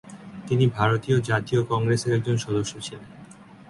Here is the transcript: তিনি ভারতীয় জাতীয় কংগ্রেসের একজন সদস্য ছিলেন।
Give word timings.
তিনি 0.47 0.65
ভারতীয় 0.67 1.17
জাতীয় 1.21 1.61
কংগ্রেসের 1.63 2.11
একজন 2.13 2.37
সদস্য 2.37 2.73
ছিলেন। 2.81 3.09